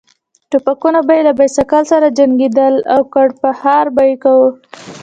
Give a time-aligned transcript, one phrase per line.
[0.49, 4.49] ټوپکونه به یې له بایسکل سره جنګېدل او کړپهار به یې کاوه.